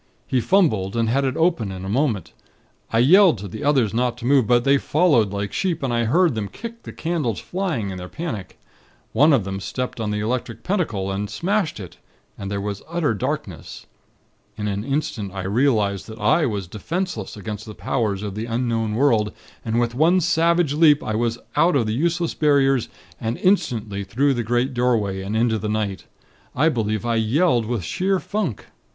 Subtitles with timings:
[0.25, 2.33] He fumbled, and had it open in a moment.
[2.91, 6.05] I yelled to the others not to move; but they followed like sheep, and I
[6.05, 8.59] heard them kick the candles flying, in their panic.
[9.13, 11.97] One of them stepped on the Electric Pentacle, and smashed it,
[12.35, 13.85] and there was an utter darkness.
[14.57, 18.95] In an instant, I realized that I was defenseless against the powers of the Unknown
[18.95, 19.31] World,
[19.63, 22.89] and with one savage leap I was out of the useless Barriers,
[23.19, 26.07] and instantly through the great doorway, and into the night.
[26.55, 28.65] I believe I yelled with sheer funk.